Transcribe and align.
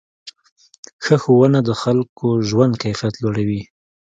ښه 1.03 1.15
ښوونه 1.23 1.59
د 1.63 1.69
خلکو 1.81 2.27
ژوند 2.49 2.73
کیفیت 2.83 3.13
لوړوي. 3.19 3.61